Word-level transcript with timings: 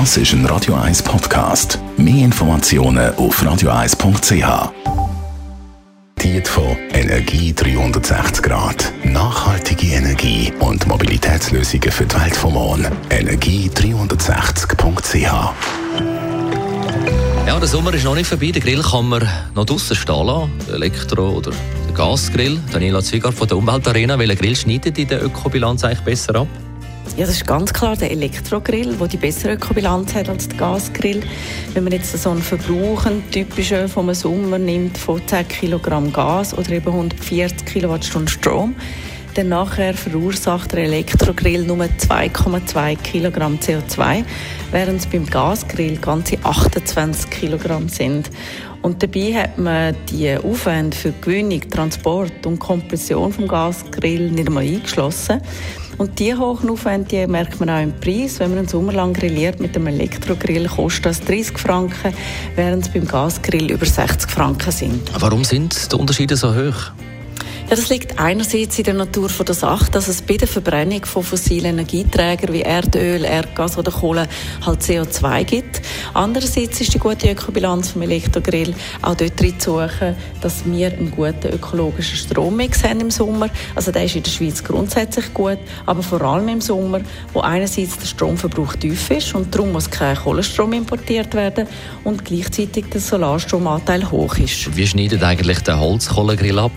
Das 0.00 0.16
ist 0.16 0.32
ein 0.32 0.44
Radio 0.46 0.74
1 0.74 1.04
Podcast. 1.04 1.78
Mehr 1.96 2.24
Informationen 2.24 3.14
auf 3.14 3.40
radio1.ch. 3.40 4.72
Diet 6.20 6.48
von 6.48 6.76
Energie 6.92 7.54
360 7.54 8.42
Grad. 8.42 8.92
Nachhaltige 9.04 9.94
Energie 9.94 10.52
und 10.58 10.88
Mobilitätslösungen 10.88 11.92
für 11.92 12.06
die 12.06 12.20
Welt 12.20 12.34
vom 12.34 12.54
Morgen. 12.54 12.88
Energie360.ch. 13.08 15.52
Ja, 17.46 17.60
der 17.60 17.68
Sommer 17.68 17.94
ist 17.94 18.02
noch 18.02 18.16
nicht 18.16 18.26
vorbei. 18.26 18.50
Den 18.50 18.62
Grill 18.62 18.82
kann 18.82 19.08
man 19.08 19.28
noch 19.54 19.64
draußen 19.64 19.94
stehen 19.94 20.26
lassen. 20.26 20.50
Elektro- 20.72 21.36
oder 21.36 21.52
der 21.52 21.94
Gasgrill. 21.94 22.58
Daniela 22.72 23.00
Zwiegart 23.00 23.34
von 23.34 23.46
der 23.46 23.58
Umweltarena. 23.58 24.18
Welcher 24.18 24.34
Grill 24.34 24.56
schneidet 24.56 24.98
in 24.98 25.06
der 25.06 25.24
Ökobilanz 25.24 25.84
eigentlich 25.84 26.00
besser 26.00 26.34
ab? 26.34 26.48
Ja, 27.16 27.26
das 27.26 27.36
ist 27.36 27.46
ganz 27.46 27.72
klar 27.72 27.96
der 27.96 28.10
Elektrogrill, 28.10 28.96
der 28.96 29.06
die 29.06 29.16
bessere 29.16 29.52
Ökobilanz 29.52 30.14
hat 30.14 30.28
als 30.28 30.48
der 30.48 30.58
Gasgrill. 30.58 31.22
Wenn 31.72 31.84
man 31.84 31.92
jetzt 31.92 32.10
so 32.20 32.30
einen 32.30 32.42
Verbrauch, 32.42 33.06
einen 33.06 33.30
typischen 33.30 33.88
vom 33.88 34.12
Sommer 34.12 34.58
nimmt, 34.58 34.98
von 34.98 35.22
10 35.24 35.46
Kilogramm 35.46 36.12
Gas 36.12 36.58
oder 36.58 36.70
eben 36.70 36.88
140 36.88 37.64
Kilowattstunden 37.66 38.28
Strom, 38.28 38.74
dann 39.34 39.48
nachher 39.48 39.94
verursacht 39.94 40.72
der 40.72 40.84
Elektrogrill 40.84 41.64
nur 41.64 41.84
2,2 41.84 42.96
Kilogramm 42.96 43.56
CO2, 43.56 44.24
während 44.70 45.00
es 45.00 45.06
beim 45.06 45.26
Gasgrill 45.26 45.96
ganze 45.98 46.38
28 46.42 47.30
Kilogramm 47.30 47.88
sind. 47.88 48.30
Und 48.82 49.02
dabei 49.02 49.34
hat 49.34 49.58
man 49.58 49.96
die 50.10 50.36
Aufwände 50.36 50.96
für 50.96 51.12
Gewinnung, 51.20 51.60
Transport 51.70 52.46
und 52.46 52.58
Kompression 52.58 53.32
vom 53.32 53.48
Gasgrill 53.48 54.30
nicht 54.30 54.46
einmal 54.46 54.64
eingeschlossen. 54.64 55.40
Und 55.96 56.18
die 56.18 56.34
hohen 56.34 56.68
Aufwände 56.70 57.26
merkt 57.26 57.60
man 57.60 57.70
auch 57.70 57.82
im 57.82 57.98
Preis. 57.98 58.40
Wenn 58.40 58.50
man 58.50 58.58
einen 58.58 58.68
Sommer 58.68 58.92
lang 58.92 59.12
grilliert 59.12 59.60
mit 59.60 59.76
einem 59.76 59.86
Elektrogrill, 59.86 60.68
kostet 60.68 61.06
das 61.06 61.20
30 61.22 61.58
Franken, 61.58 62.12
während 62.56 62.86
es 62.86 62.92
beim 62.92 63.06
Gasgrill 63.06 63.70
über 63.70 63.86
60 63.86 64.30
Franken 64.30 64.72
sind. 64.72 65.10
Warum 65.18 65.44
sind 65.44 65.90
die 65.90 65.96
Unterschiede 65.96 66.36
so 66.36 66.54
hoch? 66.54 66.92
Ja, 67.70 67.76
das 67.76 67.88
liegt 67.88 68.20
einerseits 68.20 68.78
in 68.78 68.84
der 68.84 68.92
Natur 68.92 69.30
von 69.30 69.46
der 69.46 69.54
Sache, 69.54 69.90
dass 69.90 70.06
es 70.06 70.20
bei 70.20 70.36
der 70.36 70.46
Verbrennung 70.46 71.02
von 71.06 71.24
fossilen 71.24 71.78
Energieträgern 71.78 72.52
wie 72.52 72.60
Erdöl, 72.60 73.24
Erdgas 73.24 73.78
oder 73.78 73.90
Kohle 73.90 74.28
halt 74.64 74.82
CO2 74.82 75.44
gibt. 75.44 75.80
Andererseits 76.12 76.82
ist 76.82 76.92
die 76.92 76.98
gute 76.98 77.30
Ökobilanz 77.30 77.88
vom 77.88 78.02
Elektrogrill 78.02 78.74
auch 79.00 79.14
dort 79.14 79.40
drin 79.40 79.58
zu 79.58 79.80
suchen, 79.80 80.14
dass 80.42 80.66
wir 80.66 80.92
einen 80.92 81.10
guten 81.10 81.54
ökologischen 81.54 82.18
Strommix 82.18 82.84
haben 82.84 83.00
im 83.00 83.10
Sommer. 83.10 83.48
Also 83.74 83.92
der 83.92 84.04
ist 84.04 84.16
in 84.16 84.22
der 84.22 84.30
Schweiz 84.30 84.62
grundsätzlich 84.62 85.32
gut, 85.32 85.58
aber 85.86 86.02
vor 86.02 86.20
allem 86.20 86.48
im 86.48 86.60
Sommer, 86.60 87.00
wo 87.32 87.40
einerseits 87.40 87.96
der 87.96 88.06
Stromverbrauch 88.06 88.74
tief 88.74 89.10
ist 89.10 89.34
und 89.34 89.54
darum 89.54 89.72
muss 89.72 89.88
kein 89.88 90.16
Kohlenstrom 90.16 90.74
importiert 90.74 91.32
werden 91.32 91.66
und 92.04 92.26
gleichzeitig 92.26 92.90
der 92.92 93.00
Solarstromanteil 93.00 94.10
hoch 94.10 94.36
ist. 94.36 94.76
Wie 94.76 94.86
schneidet 94.86 95.22
eigentlich 95.22 95.60
der 95.60 95.80
Holzkohlegrill 95.80 96.58
ab? 96.58 96.72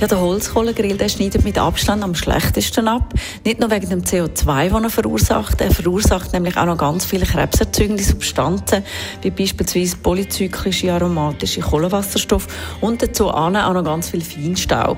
Ja, 0.00 0.06
der 0.06 0.18
Holzkohlegrill 0.18 0.96
der 0.96 1.10
schneidet 1.10 1.44
mit 1.44 1.58
Abstand 1.58 2.02
am 2.02 2.14
schlechtesten 2.14 2.88
ab. 2.88 3.12
Nicht 3.44 3.60
nur 3.60 3.70
wegen 3.70 3.90
dem 3.90 4.00
CO2, 4.00 4.70
das 4.70 4.82
er 4.82 4.88
verursacht. 4.88 5.60
Er 5.60 5.70
verursacht 5.70 6.32
nämlich 6.32 6.56
auch 6.56 6.64
noch 6.64 6.78
ganz 6.78 7.04
viele 7.04 7.26
krebserzeugende 7.26 8.02
Substanzen, 8.02 8.82
wie 9.20 9.30
beispielsweise 9.30 9.98
polyzyklische 9.98 10.90
aromatische 10.90 11.60
Kohlenwasserstoff 11.60 12.46
und 12.80 13.02
dazu 13.02 13.28
auch 13.28 13.50
noch 13.50 13.84
ganz 13.84 14.08
viel 14.08 14.22
Feinstaub. 14.22 14.96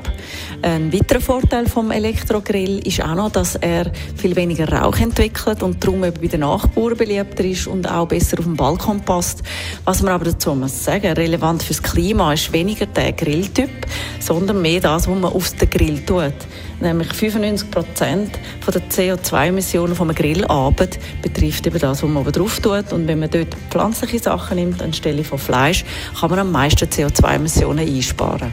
Ein 0.63 0.93
weiterer 0.93 1.21
Vorteil 1.21 1.67
vom 1.67 1.91
Elektrogrill 1.91 2.87
ist 2.87 3.03
auch 3.03 3.17
noch, 3.17 3.33
dass 3.33 3.57
er 3.57 3.91
viel 4.17 4.37
weniger 4.37 4.71
Rauch 4.73 5.01
entwickelt 5.01 5.65
und 5.65 5.83
darum 5.83 6.05
eben 6.05 6.21
bei 6.21 6.29
den 6.29 6.43
Nachbarn 6.43 6.97
beliebter 6.97 7.45
ist 7.45 7.67
und 7.67 7.91
auch 7.91 8.07
besser 8.07 8.39
auf 8.39 8.45
dem 8.45 8.55
Balkon 8.55 9.01
passt. 9.01 9.43
Was 9.85 10.01
man 10.01 10.13
aber 10.13 10.27
dazu 10.27 10.55
muss 10.55 10.85
sagen, 10.85 11.13
relevant 11.15 11.65
fürs 11.65 11.83
Klima 11.83 12.33
ist 12.35 12.53
weniger 12.53 12.87
der 12.87 13.11
Grilltyp, 13.15 13.85
sondern 14.21 14.63
mehr 14.63 14.79
das, 14.79 14.92
was 14.93 15.07
man 15.07 15.25
auf 15.25 15.51
den 15.57 15.71
Grill 15.71 16.01
tut. 16.05 16.35
Nämlich 16.81 17.13
95 17.13 17.71
Prozent 17.71 18.39
der 18.67 18.83
CO2-Emissionen 18.91 19.95
vom 19.95 20.15
Grillabend 20.15 20.99
betrifft 21.23 21.67
eben 21.67 21.79
das, 21.79 22.03
was 22.03 22.09
man 22.09 22.19
oben 22.19 22.33
drauf 22.33 22.61
tut. 22.61 22.93
Und 22.93 23.07
wenn 23.07 23.21
man 23.21 23.31
dort 23.31 23.55
pflanzliche 23.71 24.19
Sachen 24.19 24.57
nimmt 24.57 24.83
anstelle 24.83 25.25
von 25.25 25.39
Fleisch, 25.39 25.85
kann 26.19 26.31
man 26.31 26.41
am 26.41 26.53
meisten 26.53 26.89
CO2-Emissionen 26.89 27.89
einsparen. 27.89 28.53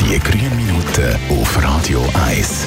Die 0.00 0.18
grünen 0.18 0.56
Minuten 0.56 1.40
auf 1.40 1.62
Radio 1.62 2.04
1. 2.26 2.66